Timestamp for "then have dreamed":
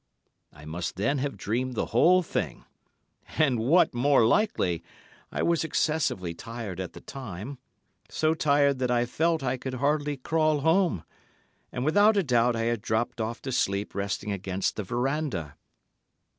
0.95-1.75